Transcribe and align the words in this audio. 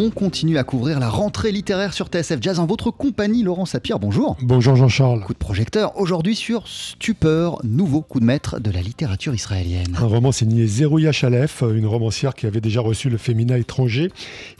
On 0.00 0.10
continue 0.10 0.58
à 0.58 0.62
couvrir 0.62 1.00
la 1.00 1.08
rentrée 1.08 1.50
littéraire 1.50 1.92
sur 1.92 2.06
TSF 2.06 2.40
Jazz 2.40 2.60
en 2.60 2.66
votre 2.66 2.92
compagnie, 2.92 3.42
Laurent 3.42 3.66
Sapir. 3.66 3.98
Bonjour. 3.98 4.36
Bonjour 4.42 4.76
Jean-Charles. 4.76 5.24
Coup 5.24 5.32
de 5.32 5.38
projecteur 5.38 5.98
aujourd'hui 5.98 6.36
sur 6.36 6.68
Stupeur, 6.68 7.58
nouveau 7.64 8.02
coup 8.02 8.20
de 8.20 8.24
maître 8.24 8.60
de 8.60 8.70
la 8.70 8.80
littérature 8.80 9.34
israélienne. 9.34 9.96
Un 10.00 10.06
roman 10.06 10.30
signé 10.30 10.68
Zerouya 10.68 11.10
Chalef, 11.10 11.62
une 11.62 11.86
romancière 11.86 12.36
qui 12.36 12.46
avait 12.46 12.60
déjà 12.60 12.80
reçu 12.80 13.10
le 13.10 13.18
féminin 13.18 13.56
étranger 13.56 14.12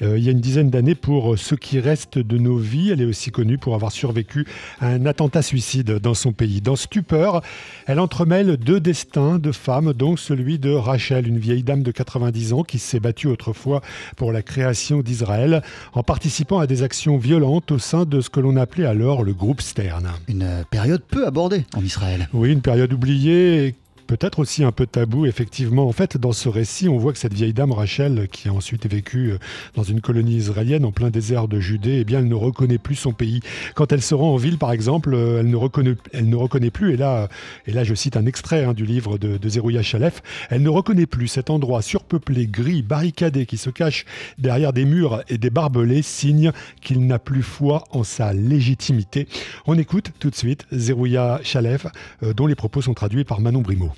euh, 0.02 0.18
il 0.18 0.24
y 0.24 0.28
a 0.28 0.32
une 0.32 0.40
dizaine 0.40 0.70
d'années 0.70 0.96
pour 0.96 1.38
Ce 1.38 1.54
qui 1.54 1.78
reste 1.78 2.18
de 2.18 2.36
nos 2.36 2.56
vies. 2.56 2.90
Elle 2.90 3.02
est 3.02 3.04
aussi 3.04 3.30
connue 3.30 3.58
pour 3.58 3.76
avoir 3.76 3.92
survécu 3.92 4.44
à 4.80 4.88
un 4.88 5.06
attentat 5.06 5.42
suicide 5.42 6.00
dans 6.00 6.14
son 6.14 6.32
pays. 6.32 6.60
Dans 6.60 6.74
Stupeur, 6.74 7.42
elle 7.86 8.00
entremêle 8.00 8.56
deux 8.56 8.80
destins 8.80 9.38
de 9.38 9.52
femmes, 9.52 9.92
donc 9.92 10.18
celui 10.18 10.58
de 10.58 10.72
Rachel, 10.72 11.28
une 11.28 11.38
vieille 11.38 11.62
dame 11.62 11.84
de 11.84 11.92
90 11.92 12.54
ans 12.54 12.64
qui 12.64 12.80
s'est 12.80 12.98
battue 12.98 13.28
autrefois 13.28 13.82
pour 14.16 14.32
la 14.32 14.42
création 14.42 15.00
d'Israël 15.00 15.27
Israël 15.28 15.62
en 15.92 16.02
participant 16.02 16.58
à 16.58 16.66
des 16.66 16.82
actions 16.82 17.18
violentes 17.18 17.70
au 17.70 17.78
sein 17.78 18.06
de 18.06 18.22
ce 18.22 18.30
que 18.30 18.40
l'on 18.40 18.56
appelait 18.56 18.86
alors 18.86 19.22
le 19.22 19.34
groupe 19.34 19.60
Stern. 19.60 20.08
Une 20.26 20.64
période 20.70 21.02
peu 21.02 21.26
abordée 21.26 21.66
en 21.76 21.84
Israël. 21.84 22.28
Oui, 22.32 22.50
une 22.50 22.62
période 22.62 22.92
oubliée 22.94 23.74
peut-être 24.08 24.40
aussi 24.40 24.64
un 24.64 24.72
peu 24.72 24.86
tabou, 24.86 25.26
effectivement. 25.26 25.86
En 25.86 25.92
fait, 25.92 26.16
dans 26.16 26.32
ce 26.32 26.48
récit, 26.48 26.88
on 26.88 26.96
voit 26.96 27.12
que 27.12 27.18
cette 27.18 27.34
vieille 27.34 27.52
dame, 27.52 27.70
Rachel, 27.70 28.26
qui 28.32 28.48
a 28.48 28.52
ensuite 28.52 28.90
vécu 28.90 29.30
euh, 29.30 29.38
dans 29.76 29.84
une 29.84 30.00
colonie 30.00 30.36
israélienne 30.36 30.84
en 30.84 30.92
plein 30.92 31.10
désert 31.10 31.46
de 31.46 31.60
Judée, 31.60 31.98
eh 32.00 32.04
bien, 32.04 32.18
elle 32.20 32.28
ne 32.28 32.34
reconnaît 32.34 32.78
plus 32.78 32.96
son 32.96 33.12
pays. 33.12 33.40
Quand 33.74 33.92
elle 33.92 34.02
se 34.02 34.14
rend 34.14 34.32
en 34.32 34.36
ville, 34.36 34.58
par 34.58 34.72
exemple, 34.72 35.12
euh, 35.14 35.40
elle 35.40 35.50
ne 35.50 35.56
reconnaît, 35.56 35.94
elle 36.12 36.28
ne 36.28 36.36
reconnaît 36.36 36.70
plus, 36.70 36.94
et 36.94 36.96
là, 36.96 37.28
et 37.66 37.72
là 37.72 37.84
je 37.84 37.94
cite 37.94 38.16
un 38.16 38.24
extrait 38.24 38.64
hein, 38.64 38.72
du 38.72 38.86
livre 38.86 39.18
de, 39.18 39.36
de 39.36 39.48
Zerouya 39.48 39.82
Chalef, 39.82 40.22
elle 40.48 40.62
ne 40.62 40.70
reconnaît 40.70 41.06
plus 41.06 41.28
cet 41.28 41.50
endroit 41.50 41.82
surpeuplé, 41.82 42.46
gris, 42.46 42.82
barricadé, 42.82 43.44
qui 43.44 43.58
se 43.58 43.68
cache 43.68 44.06
derrière 44.38 44.72
des 44.72 44.86
murs 44.86 45.22
et 45.28 45.36
des 45.36 45.50
barbelés, 45.50 46.02
signe 46.02 46.52
qu'il 46.80 47.06
n'a 47.06 47.18
plus 47.18 47.42
foi 47.42 47.84
en 47.90 48.04
sa 48.04 48.32
légitimité. 48.32 49.28
On 49.66 49.78
écoute 49.78 50.12
tout 50.18 50.30
de 50.30 50.36
suite 50.36 50.66
Zerouya 50.72 51.40
Chalef, 51.42 51.86
euh, 52.22 52.32
dont 52.32 52.46
les 52.46 52.54
propos 52.54 52.80
sont 52.80 52.94
traduits 52.94 53.24
par 53.24 53.40
Manon 53.40 53.60
Brimaud. 53.60 53.92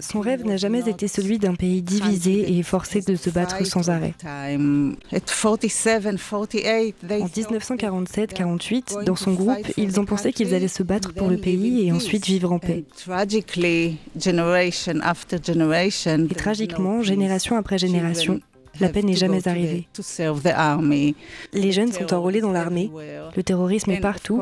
Son 0.00 0.20
rêve 0.20 0.44
n'a 0.44 0.56
jamais 0.56 0.88
été 0.88 1.08
celui 1.08 1.38
d'un 1.38 1.54
pays 1.54 1.82
divisé 1.82 2.56
et 2.56 2.62
forcé 2.62 3.00
de 3.00 3.16
se 3.16 3.30
battre 3.30 3.66
sans 3.66 3.90
arrêt. 3.90 4.14
En 4.24 4.94
1947-48, 7.26 9.04
dans 9.04 9.16
son 9.16 9.32
groupe, 9.32 9.66
ils 9.76 10.00
ont 10.00 10.04
pensé 10.04 10.32
qu'ils 10.32 10.54
allaient 10.54 10.68
se 10.68 10.82
battre 10.82 11.12
pour 11.12 11.28
le 11.28 11.36
pays 11.36 11.86
et 11.86 11.92
ensuite 11.92 12.26
vivre 12.26 12.52
en 12.52 12.58
paix. 12.58 12.84
Et 16.30 16.34
tragiquement, 16.34 17.02
génération 17.02 17.56
après 17.56 17.78
génération, 17.78 18.40
la 18.80 18.88
paix 18.88 19.02
n'est 19.02 19.14
jamais 19.14 19.46
arrivée. 19.48 19.88
Les 21.52 21.72
jeunes 21.72 21.92
sont 21.92 22.12
enrôlés 22.14 22.40
dans 22.40 22.52
l'armée, 22.52 22.90
le 23.36 23.42
terrorisme 23.42 23.90
est 23.90 24.00
partout. 24.00 24.40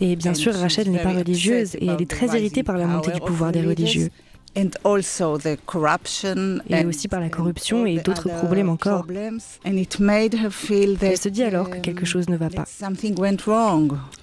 Et 0.00 0.16
bien 0.16 0.34
sûr, 0.34 0.54
Rachel 0.54 0.90
n'est 0.90 1.02
pas 1.02 1.12
religieuse 1.12 1.74
et 1.76 1.86
elle 1.86 2.02
est 2.02 2.10
très 2.10 2.26
irritée 2.26 2.62
par 2.62 2.76
la 2.76 2.86
montée 2.86 3.12
du 3.12 3.20
pouvoir 3.20 3.52
des 3.52 3.62
religieux 3.62 4.10
et 6.68 6.84
aussi 6.84 7.08
par 7.08 7.20
la 7.20 7.28
corruption 7.28 7.86
et 7.86 7.96
d'autres 7.98 8.28
problèmes 8.28 8.68
encore. 8.68 9.06
Elle 11.02 11.16
se 11.16 11.28
dit 11.28 11.42
alors 11.42 11.70
que 11.70 11.78
quelque 11.78 12.04
chose 12.04 12.28
ne 12.28 12.36
va 12.36 12.50
pas. 12.50 12.64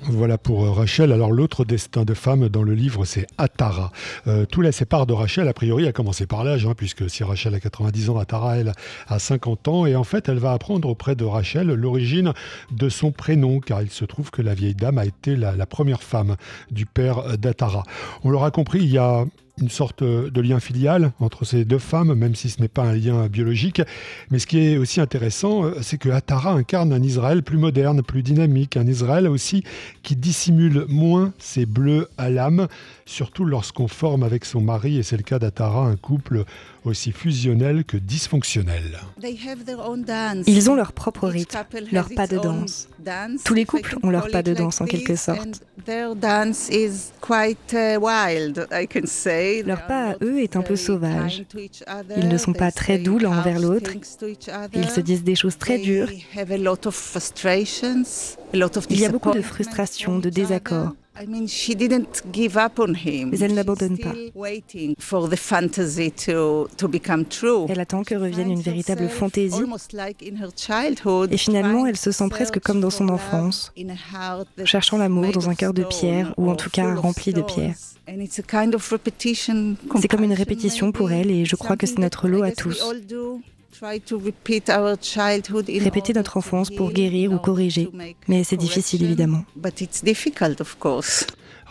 Voilà 0.03 0.37
pour 0.37 0.65
euh, 0.65 0.71
Rachel. 0.71 1.11
Alors 1.11 1.31
l'autre 1.31 1.65
destin 1.65 2.03
de 2.03 2.13
femme 2.13 2.49
dans 2.49 2.63
le 2.63 2.73
livre, 2.73 3.05
c'est 3.05 3.27
Atara. 3.37 3.91
Euh, 4.27 4.45
tout 4.45 4.61
la 4.61 4.71
sépare 4.71 5.05
de 5.05 5.13
Rachel, 5.13 5.47
a 5.47 5.53
priori, 5.53 5.87
a 5.87 5.91
commencé 5.91 6.25
par 6.25 6.43
l'âge, 6.43 6.65
hein, 6.65 6.73
puisque 6.75 7.09
si 7.09 7.23
Rachel 7.23 7.53
a 7.55 7.59
90 7.59 8.09
ans, 8.09 8.17
Atara, 8.17 8.57
elle, 8.57 8.73
a 9.07 9.19
50 9.19 9.67
ans. 9.67 9.85
Et 9.85 9.95
en 9.95 10.03
fait, 10.03 10.29
elle 10.29 10.39
va 10.39 10.53
apprendre 10.53 10.89
auprès 10.89 11.15
de 11.15 11.25
Rachel 11.25 11.67
l'origine 11.67 12.33
de 12.71 12.89
son 12.89 13.11
prénom, 13.11 13.59
car 13.59 13.81
il 13.81 13.89
se 13.89 14.05
trouve 14.05 14.31
que 14.31 14.41
la 14.41 14.53
vieille 14.53 14.75
dame 14.75 14.97
a 14.97 15.05
été 15.05 15.35
la, 15.35 15.55
la 15.55 15.65
première 15.65 16.03
femme 16.03 16.35
du 16.69 16.85
père 16.85 17.37
d'Atara. 17.37 17.83
On 18.23 18.29
l'aura 18.29 18.51
compris, 18.51 18.79
il 18.79 18.91
y 18.91 18.97
a 18.97 19.25
une 19.61 19.69
sorte 19.69 20.03
de 20.03 20.41
lien 20.41 20.59
filial 20.59 21.11
entre 21.19 21.45
ces 21.45 21.65
deux 21.65 21.79
femmes, 21.79 22.13
même 22.13 22.35
si 22.35 22.49
ce 22.49 22.61
n'est 22.61 22.67
pas 22.67 22.83
un 22.83 22.93
lien 22.93 23.27
biologique. 23.27 23.81
Mais 24.29 24.39
ce 24.39 24.47
qui 24.47 24.59
est 24.59 24.77
aussi 24.77 24.99
intéressant, 24.99 25.65
euh, 25.65 25.75
c'est 25.81 25.97
que 25.97 26.09
Atara 26.09 26.53
incarne 26.53 26.91
un 26.93 27.01
Israël 27.03 27.43
plus 27.43 27.57
moderne, 27.57 28.01
plus 28.01 28.23
dynamique, 28.23 28.77
un 28.77 28.87
Israël 28.87 29.27
aussi 29.27 29.63
qui 30.03 30.15
dissimule 30.15 30.85
moins 30.89 31.33
ses 31.37 31.65
bleus 31.65 32.07
à 32.17 32.29
l'âme, 32.29 32.67
surtout 33.05 33.45
lorsqu'on 33.45 33.87
forme 33.87 34.23
avec 34.23 34.45
son 34.45 34.61
mari, 34.61 34.97
et 34.97 35.03
c'est 35.03 35.17
le 35.17 35.23
cas 35.23 35.39
d'Atara, 35.39 35.85
un 35.85 35.95
couple 35.95 36.45
aussi 36.85 37.11
fusionnel 37.11 37.83
que 37.83 37.97
dysfonctionnel. 37.97 38.99
Ils 40.47 40.69
ont 40.71 40.75
leur 40.75 40.93
propre 40.93 41.27
rythme, 41.27 41.59
leur 41.91 42.09
pas 42.09 42.27
de 42.27 42.37
danse. 42.37 42.87
Tous 43.43 43.53
les 43.53 43.65
couples 43.65 43.97
ont 44.01 44.09
leur 44.09 44.29
pas 44.29 44.41
de 44.41 44.53
danse 44.53 44.81
en 44.81 44.85
quelque 44.85 45.15
sorte. 45.15 45.61
Leur 49.65 49.85
pas 49.87 50.11
à 50.11 50.15
eux 50.21 50.41
est 50.41 50.55
un 50.55 50.61
peu 50.61 50.75
sauvage. 50.75 51.43
Ils 52.17 52.27
ne 52.27 52.37
sont 52.37 52.53
pas 52.53 52.71
très 52.71 52.97
doux 52.97 53.17
l'un 53.17 53.37
envers 53.39 53.59
l'autre. 53.59 53.91
Ils 54.73 54.89
se 54.89 55.01
disent 55.01 55.23
des 55.23 55.35
choses 55.35 55.57
très 55.57 55.77
dures. 55.77 56.09
Il 58.89 58.99
y 58.99 59.05
a 59.05 59.09
beaucoup 59.09 59.31
de 59.31 59.41
frustration, 59.41 60.19
de 60.19 60.29
désaccords. 60.29 60.93
Mais 63.25 63.39
elle 63.39 63.53
n'abandonne 63.53 63.97
pas. 63.97 64.13
Elle 67.69 67.79
attend 67.79 68.03
que 68.03 68.15
revienne 68.15 68.51
une 68.51 68.61
véritable 68.61 69.09
fantaisie. 69.09 69.63
Et 71.29 71.37
finalement, 71.37 71.85
elle 71.85 71.97
se 71.97 72.11
sent 72.11 72.29
presque 72.29 72.59
comme 72.59 72.81
dans 72.81 72.89
son 72.89 73.09
enfance, 73.09 73.73
cherchant 74.65 74.97
l'amour 74.97 75.31
dans 75.31 75.49
un 75.49 75.55
cœur 75.55 75.73
de 75.73 75.83
pierre, 75.83 76.33
ou 76.37 76.49
en 76.49 76.55
tout 76.55 76.69
cas 76.69 76.95
rempli 76.95 77.33
de 77.33 77.41
pierre. 77.41 77.75
C'est 79.99 80.07
comme 80.07 80.23
une 80.23 80.33
répétition 80.33 80.91
pour 80.91 81.11
elle, 81.11 81.31
et 81.31 81.45
je 81.45 81.55
crois 81.55 81.77
que 81.77 81.87
c'est 81.87 81.99
notre 81.99 82.27
lot 82.27 82.43
à 82.43 82.51
tous. 82.51 82.83
Répéter 85.79 86.13
notre 86.13 86.37
enfance 86.37 86.69
pour 86.69 86.91
guérir 86.91 87.31
ou 87.31 87.37
corriger, 87.37 87.89
mais 88.27 88.43
c'est 88.43 88.57
difficile 88.57 89.03
évidemment. 89.03 89.43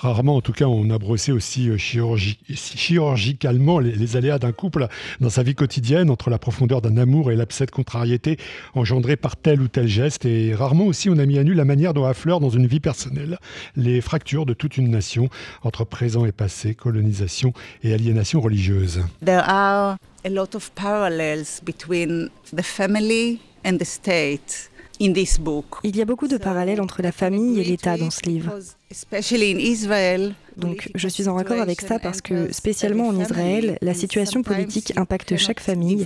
Rarement, 0.00 0.37
en 0.37 0.41
tout 0.41 0.55
cas, 0.55 0.65
on 0.65 0.88
a 0.88 0.99
brossé 0.99 1.31
aussi 1.31 1.69
euh, 1.69 1.77
chirurgicalement 1.77 3.81
les, 3.81 4.16
aléas 4.16 4.38
d'un 4.38 4.53
couple 4.53 4.88
dans 5.21 5.28
sa 5.28 5.43
vie 5.43 5.55
quotidienne, 5.55 6.09
entre 6.09 6.31
la 6.31 6.38
profondeur 6.38 6.81
d'un 6.81 6.97
amour 6.97 7.31
et 7.31 7.37
l'abcès 7.37 7.66
de 7.66 7.71
contrariété 7.71 8.39
engendré 8.75 9.16
par 9.16 9.37
tel 9.37 9.60
ou 9.60 9.69
tel 9.69 9.89
geste. 9.89 10.25
Et 10.25 10.55
rarement 10.55 10.87
aussi, 10.87 11.10
on 11.10 11.19
a 11.19 11.27
mis 11.27 11.39
à 11.39 11.44
nu 11.44 11.53
la 11.53 11.66
manière 11.66 11.93
dont 11.93 12.06
affleurent 12.06 12.41
dans 12.41 12.49
une 12.49 12.66
vie 12.66 12.81
personnelle 12.81 13.39
les 13.77 14.00
fractures 14.00 14.47
de 14.47 14.55
toute 14.55 14.78
une 14.78 14.89
nation 14.89 15.28
entre 15.65 15.84
présent 15.84 16.25
et 16.25 16.33
passé, 16.33 16.75
colonisation 16.75 17.53
et 17.83 17.93
aliénation 17.93 18.41
religieuse. 18.41 19.03
There 19.22 19.44
are 19.47 19.99
a 20.25 20.31
lot 20.31 20.55
of 20.55 20.71
parallels 20.75 21.60
between 21.62 22.31
the 22.56 22.62
family 22.62 23.39
and 23.66 23.77
the 23.77 23.84
state. 23.84 24.71
Il 25.00 25.97
y 25.97 26.03
a 26.03 26.05
beaucoup 26.05 26.28
de 26.28 26.37
parallèles 26.37 26.81
entre 26.81 27.00
la 27.00 27.11
famille 27.11 27.59
et 27.59 27.65
l'État 27.65 27.97
dans 27.97 28.11
ce 28.11 28.21
livre. 28.27 28.53
Donc 30.59 30.91
je 30.94 31.09
suis 31.09 31.27
en 31.28 31.34
raccord 31.34 31.59
avec 31.61 31.81
ça 31.81 31.99
parce 31.99 32.21
que, 32.21 32.53
spécialement 32.53 33.09
en 33.09 33.19
Israël, 33.19 33.78
la 33.81 33.94
situation 33.94 34.43
politique 34.43 34.93
impacte 34.97 35.39
chaque 35.39 35.60
famille. 35.60 36.05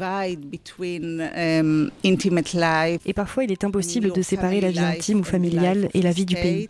Et 3.05 3.13
parfois, 3.15 3.45
il 3.45 3.53
est 3.53 3.65
impossible 3.65 4.13
de 4.13 4.23
séparer 4.23 4.61
la 4.61 4.71
vie 4.71 4.79
intime 4.79 5.21
ou 5.21 5.25
familiale 5.25 5.89
et 5.93 6.03
la 6.03 6.13
vie 6.13 6.27
du 6.27 6.37
pays. 6.37 6.69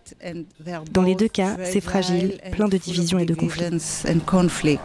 Dans 0.92 1.02
les 1.02 1.14
deux 1.14 1.28
cas, 1.28 1.58
c'est 1.64 1.82
fragile, 1.82 2.38
plein 2.52 2.68
de 2.68 2.78
divisions 2.78 3.18
et 3.18 3.26
de 3.26 3.34
conflits. 3.34 4.78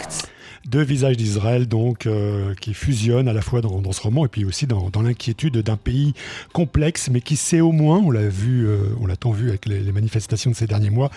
Deux 0.67 0.83
visages 0.83 1.17
d'Israël, 1.17 1.67
donc, 1.67 2.05
euh, 2.05 2.53
qui 2.55 2.73
fusionnent 2.73 3.27
à 3.27 3.33
la 3.33 3.41
fois 3.41 3.61
dans, 3.61 3.91
ce 3.91 4.01
roman 4.01 4.25
et 4.25 4.27
puis 4.27 4.45
aussi 4.45 4.67
dans, 4.67 4.89
l'inquiétude 5.01 5.57
d'un 5.57 5.77
pays 5.77 6.13
complexe, 6.53 7.09
mais 7.11 7.21
qui 7.21 7.35
sait 7.35 7.61
au 7.61 7.71
moins, 7.71 7.97
on 7.99 8.11
l'a 8.11 8.27
vu, 8.27 8.67
euh, 8.67 8.77
on 9.01 9.07
l'a 9.07 9.15
tant 9.15 9.31
vu 9.31 9.49
avec 9.49 9.65
les, 9.65 9.91
manifestations 9.91 10.51
de 10.51 10.55
ces 10.55 10.67
derniers 10.67 10.89
mois, 10.89 11.09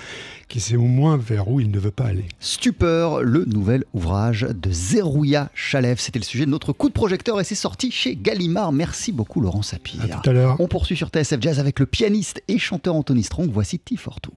qui 0.48 0.60
sait 0.60 0.76
au 0.76 0.82
moins 0.82 1.16
vers 1.16 1.48
où 1.48 1.60
il 1.60 1.70
ne 1.70 1.78
veut 1.78 1.90
pas 1.90 2.04
aller. 2.04 2.24
Stupeur, 2.40 3.22
le 3.22 3.44
nouvel 3.44 3.84
ouvrage 3.92 4.46
de 4.48 4.70
Zerouya 4.70 5.50
Chalef. 5.54 6.00
C'était 6.00 6.18
le 6.18 6.24
sujet 6.24 6.46
de 6.46 6.50
notre 6.50 6.72
coup 6.72 6.88
de 6.88 6.94
projecteur 6.94 7.40
et 7.40 7.44
c'est 7.44 7.54
sorti 7.54 7.90
chez 7.90 8.16
Gallimard. 8.16 8.72
Merci 8.72 9.12
beaucoup, 9.12 9.40
Laurent 9.40 9.62
Sapir. 9.62 10.00
À 10.02 10.08
tout 10.08 10.30
à 10.30 10.32
l'heure. 10.32 10.56
On 10.60 10.68
poursuit 10.68 10.96
sur 10.96 11.08
TSF 11.08 11.40
Jazz 11.40 11.58
avec 11.58 11.78
le 11.80 11.86
pianiste 11.86 12.42
et 12.48 12.58
chanteur 12.58 12.94
Anthony 12.94 13.22
Strong. 13.22 13.50
Voici 13.52 13.78
T42. 13.78 14.30